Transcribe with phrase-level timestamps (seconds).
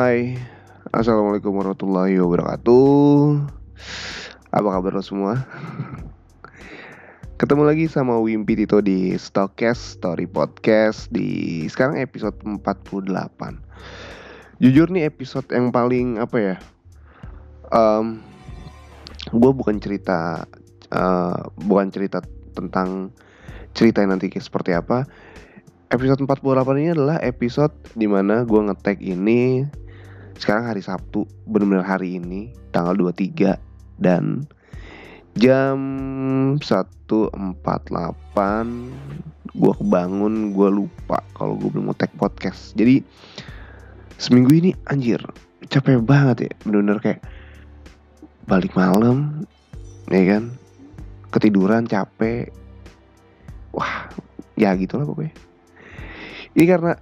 [0.00, 0.32] Hai,
[0.96, 3.36] Assalamualaikum warahmatullahi wabarakatuh.
[4.48, 5.44] Apa kabar lo semua?
[7.36, 13.12] Ketemu lagi sama Wimpi Tito di Stockcast Story Podcast Di sekarang episode 48
[14.64, 16.56] Jujur nih episode yang paling apa ya?
[17.68, 18.24] Um,
[19.36, 20.48] Gue bukan cerita
[20.96, 22.24] uh, Bukan cerita
[22.56, 23.12] tentang
[23.76, 25.04] cerita yang nanti seperti apa.
[25.92, 29.68] Episode 48 ini adalah episode di mana gue ngetek ini
[30.40, 33.60] sekarang hari Sabtu benar-benar hari ini tanggal 23
[34.00, 34.48] dan
[35.36, 35.76] jam
[36.56, 37.36] 1.48
[39.50, 42.72] gue kebangun gue lupa kalau gue belum ngetek podcast.
[42.72, 43.04] Jadi
[44.16, 45.20] seminggu ini anjir
[45.68, 46.52] capek banget ya.
[46.64, 47.20] Bener-bener kayak
[48.48, 49.44] balik malam
[50.08, 50.56] ya kan?
[51.36, 52.48] Ketiduran capek.
[53.76, 54.08] Wah
[54.56, 55.36] ya gitulah pokoknya.
[56.56, 56.96] Ini karena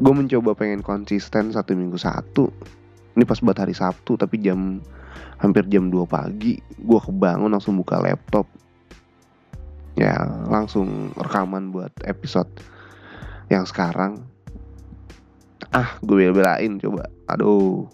[0.00, 2.48] gue mencoba pengen konsisten satu minggu satu.
[3.12, 4.80] Ini pas buat hari Sabtu tapi jam
[5.36, 8.48] hampir jam 2 pagi gue kebangun langsung buka laptop.
[10.00, 10.16] Ya
[10.48, 12.48] langsung rekaman buat episode
[13.52, 14.24] yang sekarang.
[15.68, 17.12] Ah gue bela-belain coba.
[17.28, 17.84] Aduh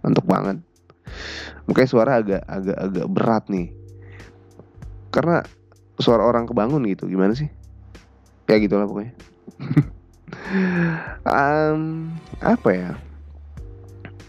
[0.00, 0.64] untuk banget.
[1.68, 3.68] Mungkin suara agak agak agak berat nih.
[5.12, 5.44] Karena
[6.00, 7.52] suara orang kebangun gitu gimana sih?
[8.48, 9.14] Ya gitulah pokoknya
[11.26, 12.10] um,
[12.42, 12.90] apa ya?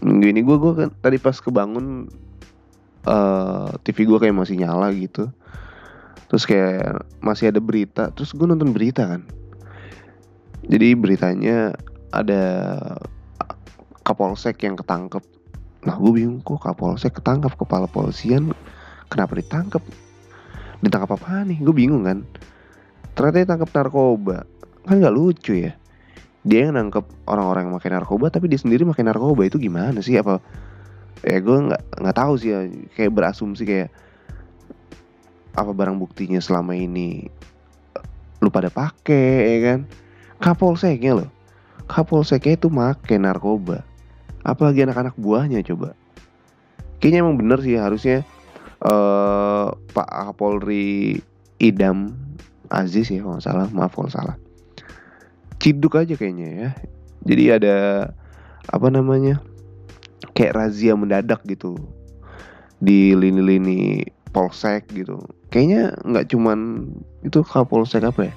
[0.02, 2.10] Gini gue gue kan tadi pas kebangun
[3.06, 5.30] uh, eh, TV gue kayak masih nyala gitu.
[6.30, 9.22] Terus kayak masih ada berita terus gue nonton berita kan.
[10.62, 11.74] Jadi beritanya
[12.14, 12.42] ada
[14.06, 15.22] kapolsek yang ketangkep.
[15.82, 17.54] Nah gue bingung kok kapolsek ketangkep?
[17.58, 18.54] Kepala polisian
[19.10, 19.82] kenapa ditangkep?
[20.82, 21.58] Ditangkap apa nih?
[21.62, 22.22] Gue bingung kan.
[23.14, 24.46] Ternyata ditangkap narkoba.
[24.82, 25.78] Kan nggak lucu ya
[26.42, 30.18] dia yang nangkep orang-orang yang makin narkoba tapi dia sendiri makin narkoba itu gimana sih?
[30.18, 30.42] Apa
[31.22, 32.66] ya gue nggak nggak tahu sih ya
[32.98, 33.88] kayak berasumsi kayak
[35.54, 37.30] apa barang buktinya selama ini
[38.42, 39.80] lu pada pakai ya kan?
[40.42, 41.30] Kapolseknya loh
[41.92, 43.84] kapolseknya itu makin narkoba.
[44.42, 45.94] Apalagi anak-anak buahnya coba.
[46.98, 48.26] Kayaknya emang bener sih harusnya
[48.82, 51.18] uh, Pak Kapolri
[51.62, 52.14] Idam
[52.72, 54.36] Aziz ya kalau salah maaf kalau salah
[55.62, 56.68] ciduk aja kayaknya ya.
[57.22, 57.76] Jadi ada
[58.66, 59.38] apa namanya
[60.34, 61.78] kayak razia mendadak gitu
[62.82, 64.02] di lini-lini
[64.34, 65.22] polsek gitu.
[65.54, 66.90] Kayaknya nggak cuman
[67.22, 68.34] itu kapolsek apa ya?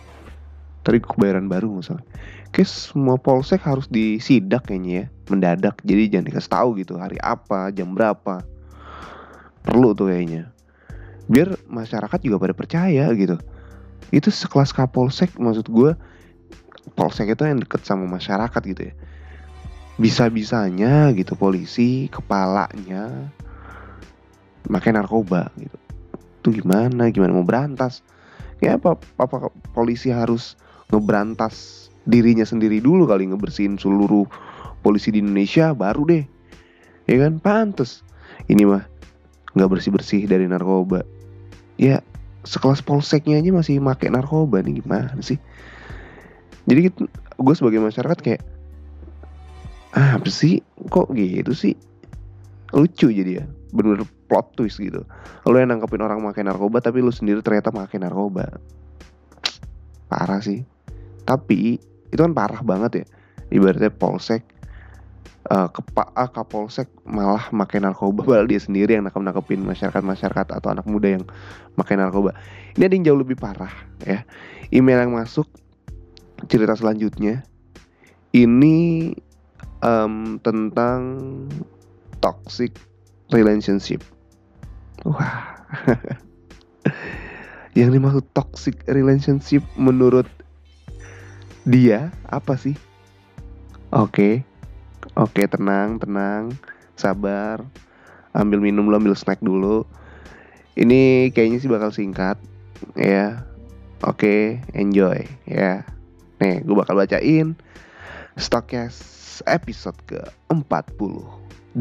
[0.86, 2.06] Tadi kebayaran baru misalnya
[2.54, 5.82] kayak semua polsek harus disidak kayaknya ya mendadak.
[5.82, 8.46] Jadi jangan dikasih tahu gitu hari apa jam berapa.
[9.66, 10.54] Perlu tuh kayaknya.
[11.26, 13.42] Biar masyarakat juga pada percaya gitu.
[14.14, 15.98] Itu sekelas kapolsek maksud gue
[16.94, 18.94] polsek itu yang deket sama masyarakat gitu ya.
[19.98, 23.32] Bisa-bisanya gitu polisi kepalanya
[24.70, 25.78] makai narkoba gitu.
[26.44, 27.10] Itu gimana?
[27.10, 27.34] Gimana?
[27.34, 28.06] Mau berantas?
[28.62, 30.60] Ya apa apa polisi harus
[30.94, 34.30] ngeberantas dirinya sendiri dulu kali ngebersihin seluruh
[34.86, 36.24] polisi di Indonesia baru deh.
[37.10, 37.42] Ya kan?
[37.42, 38.06] Pantes.
[38.46, 38.84] Ini mah
[39.56, 41.08] nggak bersih bersih dari narkoba.
[41.80, 42.04] Ya
[42.46, 45.42] sekelas polseknya aja masih make narkoba nih gimana sih
[46.66, 47.06] jadi gitu,
[47.38, 48.42] gue sebagai masyarakat kayak
[49.94, 50.66] ah, apa sih?
[50.90, 51.74] Kok gitu sih?
[52.74, 53.46] Lucu jadi ya
[53.76, 55.04] bener, plot twist gitu.
[55.46, 58.58] Lo yang nangkepin orang makai narkoba tapi lu sendiri ternyata makai narkoba.
[60.08, 60.64] Parah sih.
[61.28, 61.78] Tapi
[62.10, 63.06] itu kan parah banget ya.
[63.52, 64.42] Ibaratnya polsek
[65.52, 70.48] uh, kepa ah, kapolsek malah makai narkoba padahal dia sendiri yang nangkep nangkepin masyarakat masyarakat
[70.56, 71.24] atau anak muda yang
[71.76, 72.34] makai narkoba.
[72.80, 74.24] Ini ada yang jauh lebih parah ya.
[74.74, 75.46] Email yang masuk
[76.46, 77.44] cerita selanjutnya
[78.36, 79.12] ini
[79.80, 81.02] um, tentang
[82.20, 82.76] toxic
[83.32, 84.04] relationship.
[85.08, 85.56] Wah.
[87.80, 90.28] Yang dimaksud toxic relationship menurut
[91.68, 92.76] dia apa sih?
[93.92, 94.12] Oke.
[94.12, 94.34] Okay.
[95.16, 96.52] Oke, okay, tenang, tenang.
[97.00, 97.64] Sabar.
[98.36, 99.88] Ambil minum dulu, ambil snack dulu.
[100.76, 102.36] Ini kayaknya sih bakal singkat
[103.00, 103.48] ya.
[104.04, 104.40] Oke, okay,
[104.76, 105.88] enjoy ya.
[106.36, 107.56] Nih, gue bakal bacain
[108.36, 111.80] Stokcast episode ke-48.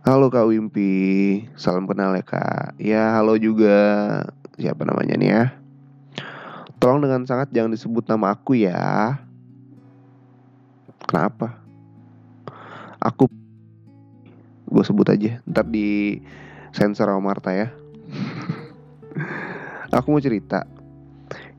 [0.00, 2.80] Halo Kak Wimpi, salam kenal ya Kak.
[2.80, 3.76] Ya halo juga,
[4.56, 5.44] siapa namanya nih ya?
[6.80, 9.20] Tolong dengan sangat jangan disebut nama aku ya.
[11.04, 11.60] Kenapa?
[12.96, 13.28] Aku
[14.72, 16.24] gue sebut aja, ntar di
[16.72, 17.76] sensor sama Marta ya.
[19.90, 20.62] Aku mau cerita.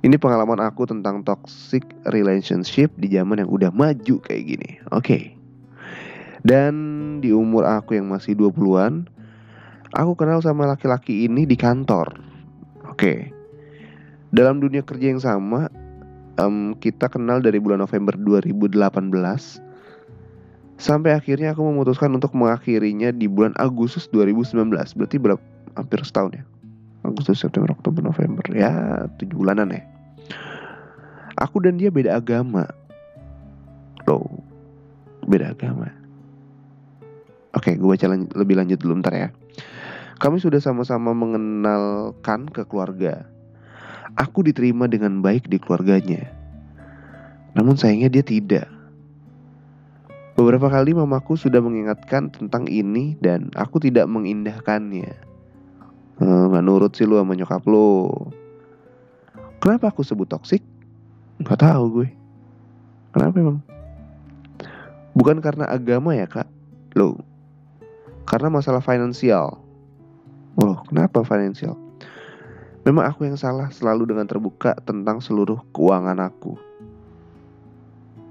[0.02, 4.70] Ini pengalaman aku tentang toxic relationship di zaman yang udah maju kayak gini.
[4.90, 5.04] Oke.
[5.04, 5.24] Okay.
[6.42, 6.74] Dan
[7.22, 9.06] di umur aku yang masih 20-an,
[9.94, 12.18] aku kenal sama laki-laki ini di kantor.
[12.90, 12.98] Oke.
[12.98, 13.18] Okay.
[14.34, 15.70] Dalam dunia kerja yang sama,
[16.42, 18.72] um, kita kenal dari bulan November 2018
[20.82, 24.72] sampai akhirnya aku memutuskan untuk mengakhirinya di bulan Agustus 2019.
[24.98, 25.44] Berarti berapa?
[25.72, 26.44] Hampir setahun ya.
[27.02, 28.46] Agustus, September, Oktober, November.
[28.54, 29.82] Ya tujuh bulanan ya.
[31.42, 32.70] Aku dan dia beda agama.
[34.06, 34.42] Loh
[35.26, 35.90] Beda agama.
[37.54, 39.30] Oke gue baca lan lebih lanjut dulu ntar ya.
[40.22, 43.26] Kami sudah sama-sama mengenalkan ke keluarga.
[44.18, 46.30] Aku diterima dengan baik di keluarganya.
[47.58, 48.68] Namun sayangnya dia tidak.
[50.38, 55.31] Beberapa kali mamaku sudah mengingatkan tentang ini dan aku tidak mengindahkannya.
[56.22, 58.06] Eh, nggak nurut sih lu sama nyokap lu.
[59.58, 60.62] Kenapa aku sebut toksik
[61.42, 62.10] nggak tahu gue.
[63.10, 63.58] Kenapa emang?
[65.18, 66.46] Bukan karena agama ya kak.
[66.94, 67.18] Lo
[68.30, 69.58] karena masalah finansial.
[70.62, 71.74] Loh kenapa finansial?
[72.86, 76.54] Memang aku yang salah selalu dengan terbuka tentang seluruh keuangan aku.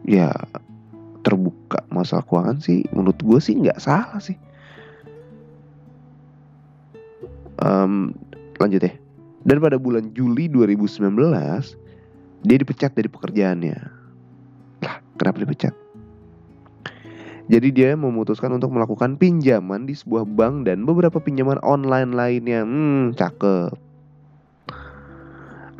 [0.06, 0.30] Ya
[1.26, 4.38] terbuka masalah keuangan sih menurut gue sih nggak salah sih
[7.64, 8.12] um,
[8.60, 8.92] lanjut ya
[9.44, 11.08] dan pada bulan Juli 2019
[12.44, 13.78] dia dipecat dari pekerjaannya
[14.84, 15.74] lah kenapa dipecat
[17.50, 22.62] jadi dia memutuskan untuk melakukan pinjaman di sebuah bank dan beberapa pinjaman online lainnya.
[22.62, 23.74] Hmm, cakep.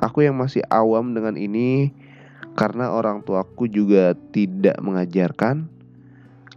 [0.03, 1.94] Aku yang masih awam dengan ini
[2.59, 5.71] karena orang tuaku juga tidak mengajarkan,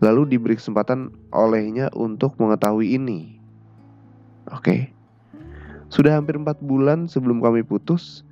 [0.02, 3.38] lalu diberi kesempatan olehnya untuk mengetahui ini.
[4.50, 4.66] Oke.
[4.66, 5.03] Okay.
[5.94, 8.26] Sudah hampir empat bulan sebelum kami putus,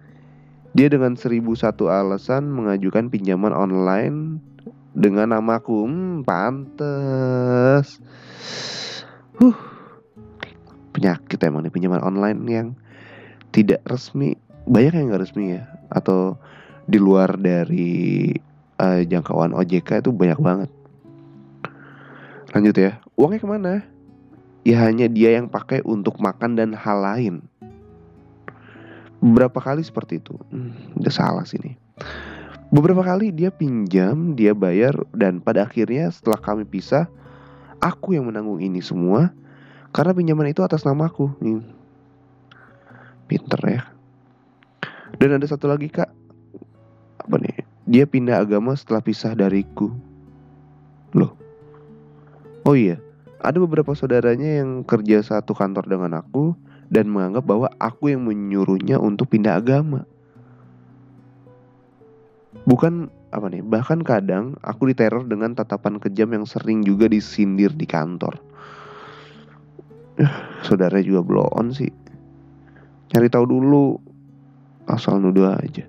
[0.74, 4.42] dia dengan seribu satu alasan mengajukan pinjaman online
[4.98, 5.86] dengan namaku.
[5.86, 8.02] Hmm, pantes.
[9.38, 9.54] Huh.
[10.90, 12.68] Penyakit emang nih pinjaman online yang
[13.54, 14.34] tidak resmi.
[14.66, 15.69] Banyak yang gak resmi ya.
[15.94, 16.42] Atau
[16.90, 18.34] di luar dari
[18.81, 20.69] uh, jangkauan OJK itu banyak banget.
[22.57, 22.98] Lanjut ya.
[23.22, 23.74] Uangnya ke mana?
[24.66, 27.50] Ya hanya dia yang pakai untuk makan dan hal lain.
[29.21, 30.33] Beberapa kali seperti itu.
[30.50, 31.77] Hmm, udah salah sini.
[32.73, 37.06] Beberapa kali dia pinjam, dia bayar dan pada akhirnya setelah kami pisah,
[37.77, 39.29] aku yang menanggung ini semua
[39.94, 41.29] karena pinjaman itu atas namaku.
[41.38, 41.62] Hmm.
[43.29, 43.81] Pinter ya.
[45.19, 46.09] Dan ada satu lagi kak,
[47.21, 47.62] apa nih?
[47.85, 49.91] Dia pindah agama setelah pisah dariku.
[51.12, 51.35] Loh.
[52.63, 53.03] Oh iya,
[53.44, 56.56] ada beberapa saudaranya yang kerja satu kantor dengan aku
[56.92, 60.04] dan menganggap bahwa aku yang menyuruhnya untuk pindah agama.
[62.68, 67.88] Bukan apa nih, bahkan kadang aku diteror dengan tatapan kejam yang sering juga disindir di
[67.88, 68.36] kantor.
[70.20, 70.28] Uh,
[70.68, 71.90] saudara juga blow on sih.
[73.08, 73.96] Cari tahu dulu,
[74.92, 75.88] asal nuduh aja.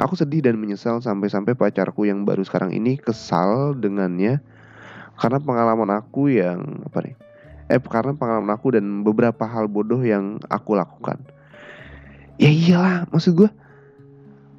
[0.00, 4.40] Aku sedih dan menyesal sampai-sampai pacarku yang baru sekarang ini kesal dengannya
[5.20, 7.14] karena pengalaman aku yang apa nih
[7.70, 11.22] eh karena pengalaman aku dan beberapa hal bodoh yang aku lakukan.
[12.40, 13.50] Ya iyalah maksud gue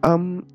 [0.07, 0.45] um,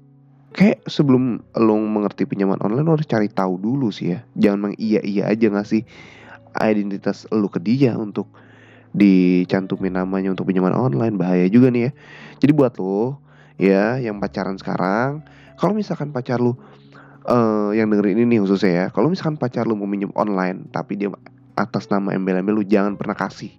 [0.57, 4.25] kayak sebelum lo mengerti pinjaman online lo harus cari tahu dulu sih ya.
[4.41, 5.85] Jangan meng iya iya aja ngasih
[6.57, 8.33] identitas lo ke dia untuk
[8.97, 11.21] dicantumin namanya untuk pinjaman online.
[11.21, 11.91] Bahaya juga nih ya.
[12.41, 13.21] Jadi buat lo
[13.61, 15.25] ya yang pacaran sekarang
[15.57, 16.57] kalau misalkan pacar lo
[17.27, 21.09] uh, yang dengerin ini khususnya ya kalau misalkan pacar lo mau minjem online tapi dia
[21.57, 23.51] atas nama embel-embel lu jangan pernah kasih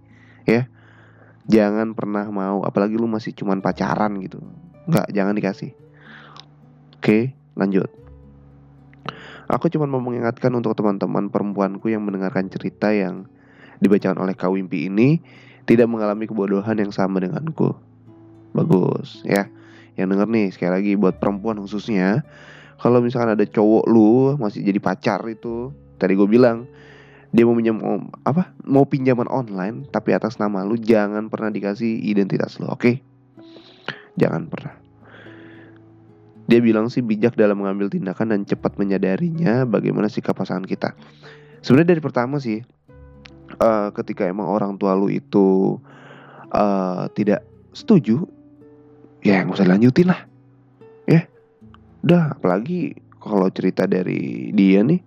[0.48, 0.70] ya.
[1.48, 4.40] Jangan pernah mau apalagi lu masih cuman pacaran gitu.
[4.88, 5.72] Nggak jangan dikasih.
[7.02, 7.90] Oke lanjut.
[9.48, 13.32] Aku cuma mau mengingatkan untuk teman-teman perempuanku yang mendengarkan cerita yang
[13.80, 15.24] dibacakan oleh Kak Wimpi ini
[15.64, 17.72] tidak mengalami kebodohan yang sama denganku.
[18.52, 19.48] Bagus ya.
[19.96, 22.28] Yang denger nih sekali lagi buat perempuan khususnya
[22.78, 26.70] kalau misalkan ada cowok lu masih jadi pacar itu tadi gue bilang
[27.38, 27.78] dia mau pinjam
[28.26, 28.50] apa?
[28.66, 32.82] Mau pinjaman online tapi atas nama lu jangan pernah dikasih identitas lu oke?
[32.82, 32.96] Okay?
[34.18, 34.76] jangan pernah.
[36.50, 40.98] Dia bilang sih bijak dalam mengambil tindakan dan cepat menyadarinya bagaimana sikap pasangan kita.
[41.62, 42.66] Sebenarnya dari pertama sih
[43.62, 45.78] uh, ketika emang orang tua lu itu
[46.52, 48.26] uh, tidak setuju
[49.22, 50.22] ya nggak usah lanjutin lah.
[51.06, 51.28] Ya
[52.02, 55.04] udah apalagi kalau cerita dari dia nih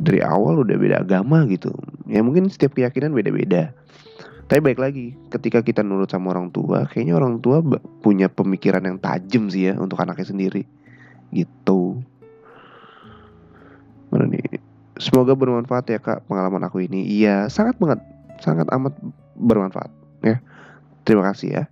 [0.00, 1.70] dari awal udah beda agama gitu
[2.10, 3.74] ya mungkin setiap keyakinan beda-beda
[4.44, 7.64] Tapi baik lagi, ketika kita nurut sama orang tua, kayaknya orang tua
[8.04, 10.68] punya pemikiran yang tajam sih ya untuk anaknya sendiri.
[11.32, 12.04] Gitu.
[14.12, 14.60] Mana nih?
[15.00, 17.08] Semoga bermanfaat ya kak pengalaman aku ini.
[17.08, 18.04] Iya, sangat banget,
[18.44, 18.92] sangat amat
[19.32, 19.88] bermanfaat
[20.20, 20.38] ya.
[21.08, 21.62] Terima kasih ya,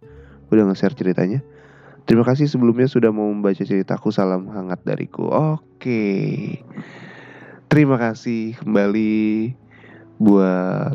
[0.48, 1.44] udah nge-share ceritanya.
[2.08, 4.10] Terima kasih sebelumnya sudah mau membaca ceritaku.
[4.10, 5.28] Salam hangat dariku.
[5.28, 6.58] Oke.
[7.72, 9.48] Terima kasih kembali
[10.20, 10.92] buat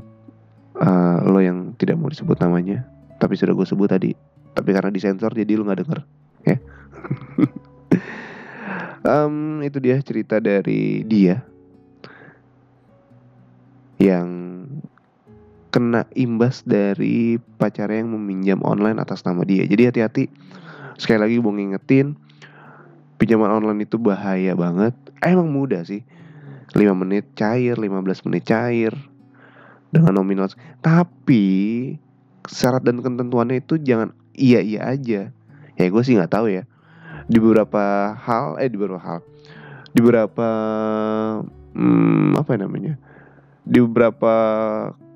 [0.77, 2.85] uh, lo yang tidak mau disebut namanya.
[3.17, 4.13] Tapi sudah gue sebut tadi.
[4.53, 5.99] Tapi karena disensor jadi lo nggak denger.
[6.45, 6.57] Ya.
[9.07, 11.39] Um, itu dia cerita dari dia.
[14.03, 14.27] Yang
[15.71, 19.63] kena imbas dari pacarnya yang meminjam online atas nama dia.
[19.63, 20.27] Jadi hati-hati.
[20.99, 22.19] Sekali lagi mau ngingetin
[23.15, 24.91] pinjaman online itu bahaya banget.
[25.23, 26.03] Emang mudah sih
[26.77, 28.93] 5 menit cair 15 menit cair
[29.89, 30.45] dengan nominal
[30.79, 31.45] tapi
[32.45, 35.33] syarat dan ketentuannya itu jangan iya iya aja.
[35.77, 36.63] Ya gue sih nggak tahu ya.
[37.27, 39.19] Di beberapa hal eh di beberapa hal
[39.91, 40.49] di beberapa
[41.73, 42.93] hmm, apa ya namanya
[43.67, 44.33] di beberapa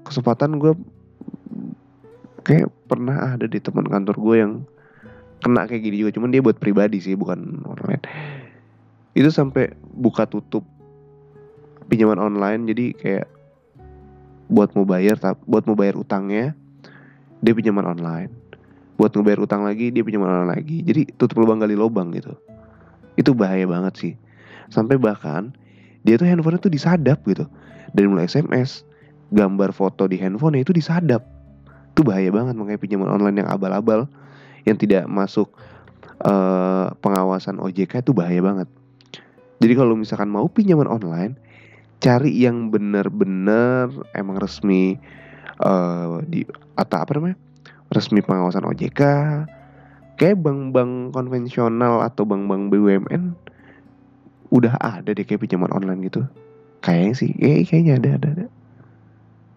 [0.04, 0.74] kesempatan gue
[2.42, 4.54] kayak pernah ada di teman kantor gue yang
[5.40, 6.12] kena kayak gini juga.
[6.18, 8.04] Cuman dia buat pribadi sih bukan online
[9.12, 10.64] itu sampai buka tutup
[11.92, 13.28] pinjaman online jadi kayak
[14.48, 16.56] buat mau bayar buat mau bayar utangnya
[17.42, 18.32] dia pinjaman online.
[18.96, 20.78] Buat ngebayar utang lagi dia pinjaman online lagi.
[20.86, 22.38] Jadi tutup lubang gali lubang gitu.
[23.18, 24.14] Itu bahaya banget sih.
[24.70, 25.52] Sampai bahkan
[26.06, 27.50] dia tuh handphonenya tuh disadap gitu.
[27.92, 28.86] Dari mulai SMS
[29.34, 31.26] gambar foto di handphone itu disadap.
[31.98, 34.06] Itu bahaya banget makanya pinjaman online yang abal-abal
[34.70, 35.50] yang tidak masuk
[36.22, 38.70] uh, pengawasan OJK itu bahaya banget.
[39.62, 41.34] Jadi kalau misalkan mau pinjaman online
[42.02, 44.98] cari yang benar-benar emang resmi
[45.62, 46.44] uh, di
[46.74, 47.38] atau apa namanya
[47.94, 49.02] resmi pengawasan OJK
[50.18, 53.38] kayak bank-bank konvensional atau bank-bank BUMN
[54.52, 56.28] udah ada deh kayak pinjaman online gitu.
[56.84, 58.46] Kayaknya sih eh, kayaknya ada ada ada.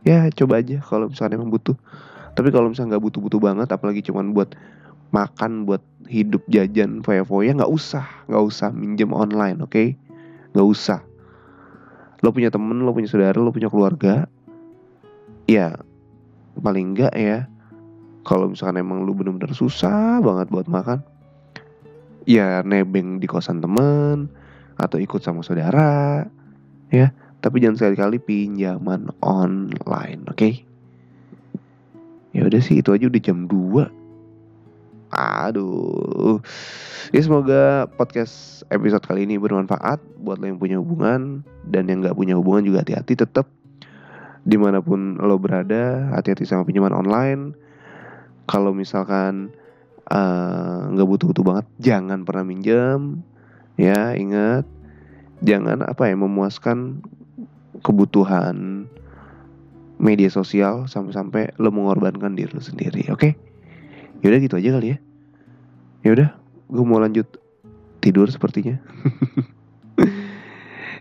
[0.05, 1.75] Ya coba aja kalau misalnya emang butuh.
[2.37, 4.53] Tapi kalau misalnya nggak butuh-butuh banget apalagi cuman buat
[5.11, 9.73] makan buat hidup jajan foya-foya nggak usah nggak usah minjem online oke?
[9.73, 9.97] Okay?
[10.55, 11.01] nggak usah
[12.25, 14.25] lo punya temen lo punya saudara lo punya keluarga.
[15.45, 15.77] Ya
[16.57, 17.45] paling enggak ya
[18.25, 21.05] kalau misalkan emang lu bener-bener susah banget buat makan
[22.25, 24.33] ya nebeng di kosan temen
[24.81, 26.25] atau ikut sama saudara
[26.89, 27.13] ya.
[27.45, 30.41] Tapi jangan sekali-kali pinjaman online oke?
[30.41, 30.65] Okay?
[32.35, 34.04] ya udah sih itu aja udah jam 2
[35.15, 36.43] Aduh.
[37.15, 42.19] Ya semoga podcast episode kali ini bermanfaat buat lo yang punya hubungan dan yang nggak
[42.19, 43.47] punya hubungan juga hati-hati tetap
[44.43, 47.55] di mana pun lo berada hati-hati sama pinjaman online.
[48.51, 49.55] Kalau misalkan
[50.11, 53.23] eh, nggak uh, butuh-butuh banget jangan pernah minjem
[53.81, 54.69] ya ingat
[55.41, 57.01] jangan apa ya memuaskan
[57.81, 58.87] kebutuhan
[59.97, 63.33] media sosial sampai-sampai lo mengorbankan diri lo sendiri oke okay?
[64.25, 64.99] Yaudah gitu aja kali ya.
[66.01, 66.29] Ya udah,
[66.73, 67.29] gue mau lanjut
[68.01, 68.81] tidur sepertinya.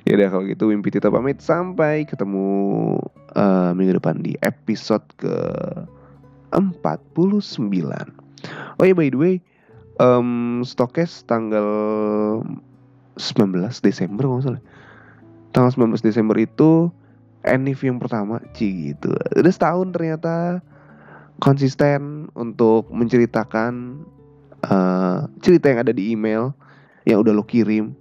[0.07, 2.99] ya udah kalau gitu Wimpi Tita pamit sampai ketemu
[3.31, 5.31] uh, minggu depan di episode ke
[6.51, 6.83] 49.
[8.75, 9.39] Oh ya by the way,
[10.03, 12.43] um, Stokes tanggal
[13.15, 14.63] 19 Desember kalau salah.
[15.55, 16.91] Tanggal 19 Desember itu
[17.43, 19.15] Enif yang pertama, Ci gitu.
[19.15, 20.59] Udah setahun ternyata
[21.43, 23.99] konsisten untuk menceritakan
[24.63, 26.55] uh, cerita yang ada di email
[27.03, 27.91] yang udah lo kirim.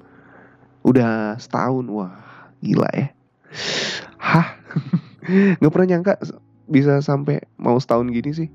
[0.87, 2.15] Udah setahun wah
[2.63, 3.11] gila ya.
[4.23, 4.63] Hah?
[5.59, 6.15] Nggak pernah nyangka
[6.71, 8.49] bisa sampai mau setahun gini sih.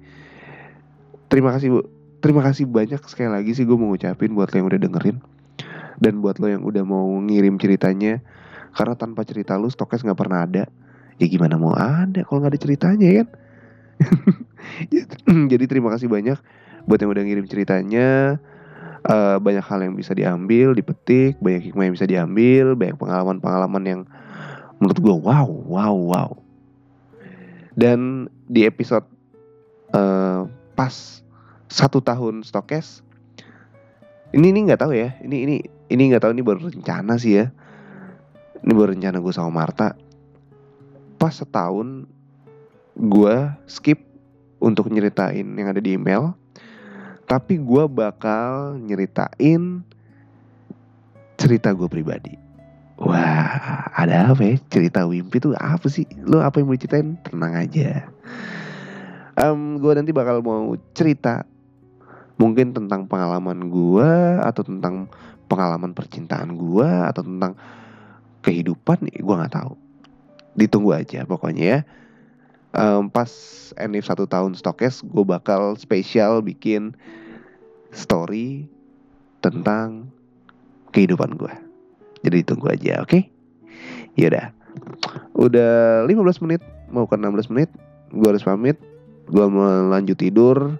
[1.27, 1.79] Terima kasih bu.
[2.23, 5.19] Terima kasih banyak sekali lagi sih gue mau ngucapin buat lo yang udah dengerin.
[5.99, 8.23] Dan buat lo yang udah mau ngirim ceritanya.
[8.71, 10.63] Karena tanpa cerita lu stokes nggak pernah ada.
[11.19, 13.46] Ya gimana mau ada kalau nggak ada ceritanya ya kan
[15.51, 16.37] Jadi terima kasih banyak
[16.87, 18.39] buat yang udah ngirim ceritanya.
[19.07, 24.01] Uh, banyak hal yang bisa diambil, dipetik, banyak hikmah yang bisa diambil, banyak pengalaman-pengalaman yang
[24.81, 26.29] menurut gue wow, wow, wow.
[27.77, 29.07] Dan di episode
[29.95, 31.23] uh, pas
[31.71, 33.05] satu tahun stokes,
[34.35, 35.55] ini ini nggak tahu ya, ini ini
[35.87, 37.53] ini nggak tahu ini baru rencana sih ya.
[38.59, 39.95] Ini baru rencana gue sama Marta.
[41.15, 42.09] Pas setahun
[42.97, 43.35] gue
[43.69, 44.01] skip
[44.57, 46.33] untuk nyeritain yang ada di email
[47.27, 49.83] tapi gue bakal nyeritain
[51.35, 52.33] cerita gue pribadi.
[52.97, 54.55] Wah ada apa ya?
[54.71, 56.07] Cerita Wimpi tuh apa sih?
[56.23, 57.19] Lo apa yang mau diceritain?
[57.21, 58.07] Tenang aja.
[59.37, 61.45] Um, gue nanti bakal mau cerita
[62.41, 64.09] mungkin tentang pengalaman gue
[64.41, 65.11] atau tentang
[65.45, 67.53] pengalaman percintaan gue atau tentang
[68.41, 69.75] kehidupan gue nggak tahu.
[70.57, 71.79] Ditunggu aja pokoknya ya
[72.77, 73.29] um, pas
[73.75, 76.95] Enif satu tahun stokes gue bakal spesial bikin
[77.91, 78.69] story
[79.43, 80.07] tentang
[80.95, 81.53] kehidupan gue
[82.25, 83.09] jadi ditunggu aja oke?
[83.09, 83.23] Okay?
[84.17, 84.49] yaudah.
[85.37, 87.69] Udah 15 menit mau ke 16 menit
[88.13, 88.79] gue harus pamit
[89.27, 90.79] gue mau lanjut tidur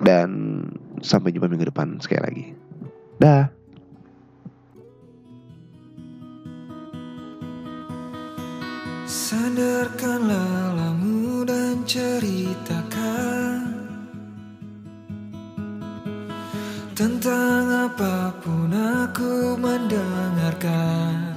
[0.00, 0.60] dan
[1.04, 2.44] sampai jumpa minggu depan sekali lagi.
[3.20, 3.63] Dah
[9.34, 13.66] Sandarkanlah lamu dan ceritakan
[16.94, 21.34] Tentang apa pun aku mendengarkan.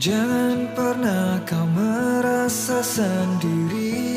[0.00, 4.08] Jangan pernah kau merasa sendiri.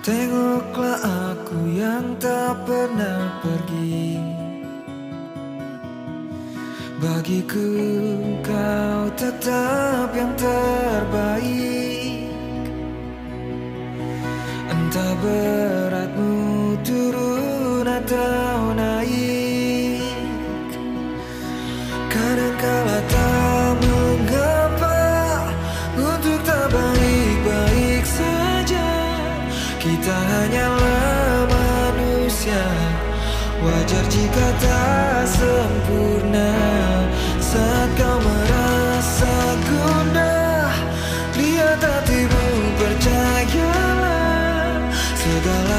[0.00, 4.44] Tengoklah aku yang tak pernah pergi
[7.04, 7.68] Bagiku
[8.40, 12.32] kau tetap yang terbaik.
[14.72, 16.32] Entah beratmu
[16.80, 20.00] turun atau naik.
[22.08, 25.04] Kadangkala tak mengapa
[26.00, 28.88] Untuk tak baik-baik saja.
[29.76, 32.64] Kita hanyalah manusia.
[33.60, 36.63] Wajar jika tak sempurna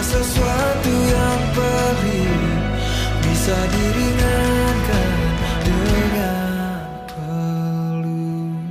[0.06, 2.62] sesuatu yang perih
[3.26, 5.10] Bisa diringankan
[5.66, 8.62] dengan peluk.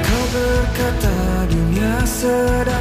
[0.00, 1.16] Kau berkata
[1.52, 2.73] dunia sedang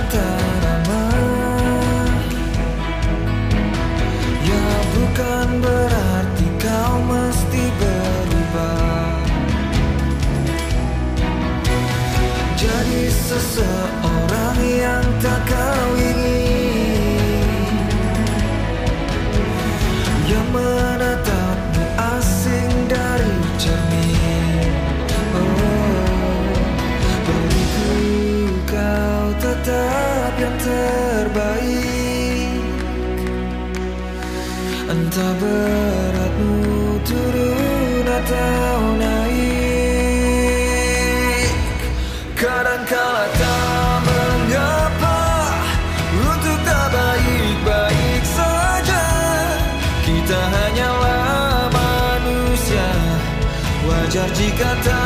[12.94, 17.74] Seseorang yang tak kau ingin
[20.30, 24.70] Yang menatapmu asing dari cermin.
[25.34, 26.54] Oh,
[27.26, 27.98] beriku
[28.70, 32.62] kau tetap yang terbaik.
[34.84, 36.54] Entah beratmu
[37.02, 38.63] turun atau
[54.54, 55.03] Wajar jika